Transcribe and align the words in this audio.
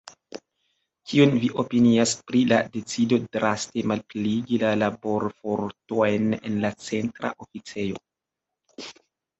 Kion 1.09 1.33
vi 1.43 1.49
opinias 1.63 2.13
pri 2.31 2.41
la 2.53 2.59
decido 2.77 3.21
draste 3.37 3.85
malpliigi 3.93 4.61
la 4.65 4.75
laborfortojn 4.85 6.35
en 6.43 6.61
la 6.67 6.77
Centra 6.91 7.37
Oficejo? 7.47 8.05